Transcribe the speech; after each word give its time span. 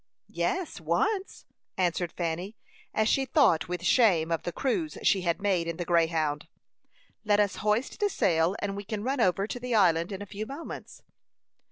"Yes, 0.33 0.81
once," 0.81 1.45
answered 1.77 2.11
Fanny, 2.11 2.57
and 2.91 3.07
she 3.07 3.23
thought 3.23 3.67
with 3.67 3.83
shame 3.85 4.31
of 4.31 4.41
the 4.41 4.51
cruise 4.51 4.97
she 5.03 5.21
had 5.21 5.39
made 5.39 5.67
in 5.67 5.77
the 5.77 5.85
Greyhound. 5.85 6.47
"Let 7.23 7.39
us 7.39 7.57
hoist 7.57 7.99
the 7.99 8.09
sail, 8.09 8.55
and 8.63 8.75
we 8.75 8.83
can 8.83 9.03
run 9.03 9.21
over 9.21 9.45
to 9.45 9.59
the 9.59 9.75
island 9.75 10.11
in 10.11 10.23
a 10.23 10.25
few 10.25 10.47
moments." 10.47 11.03